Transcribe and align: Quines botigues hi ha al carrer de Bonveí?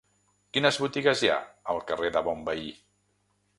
Quines 0.57 0.79
botigues 0.85 1.21
hi 1.21 1.29
ha 1.33 1.37
al 1.75 1.83
carrer 1.93 2.11
de 2.17 2.25
Bonveí? 2.31 2.67